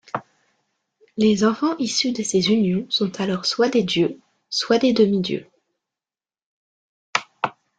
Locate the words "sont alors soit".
2.89-3.69